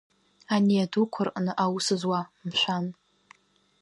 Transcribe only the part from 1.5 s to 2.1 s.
аус